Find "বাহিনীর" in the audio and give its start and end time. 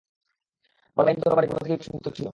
1.03-1.23